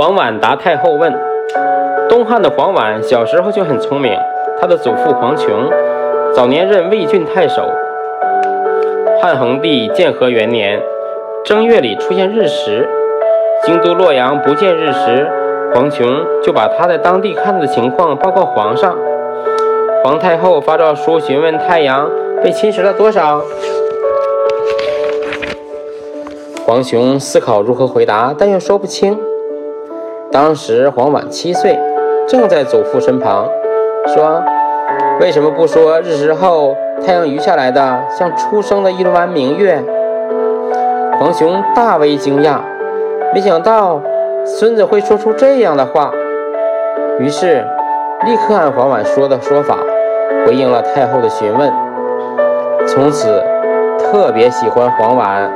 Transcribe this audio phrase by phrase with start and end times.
[0.00, 1.12] 黄婉答太后问：
[2.08, 4.10] 东汉的黄婉小时候就很聪明，
[4.58, 5.68] 他的祖父黄琼
[6.34, 7.70] 早年任魏郡太守。
[9.20, 10.80] 汉恒帝建和元年
[11.44, 12.88] 正月里出现日食，
[13.66, 15.28] 京都洛阳不见日食，
[15.74, 16.06] 黄琼
[16.42, 18.96] 就把他在当地看到的情况报告皇上。
[20.02, 22.10] 皇太后发诏书询问太阳
[22.42, 23.42] 被侵蚀了多少。
[26.66, 29.18] 黄琼思考如何回答，但又说不清。
[30.32, 31.76] 当时黄婉七岁，
[32.28, 33.48] 正在祖父身旁，
[34.06, 34.40] 说
[35.20, 39.82] ：“为什么不说日食后太阳余下来的像初升的一轮明月？”
[41.18, 42.60] 黄雄大为惊讶，
[43.34, 44.00] 没想到
[44.44, 46.12] 孙子会说出这样的话，
[47.18, 47.64] 于是
[48.24, 49.78] 立刻按黄婉说的说法
[50.46, 51.72] 回应了太后的询问，
[52.86, 53.42] 从此
[53.98, 55.50] 特别喜欢黄婉。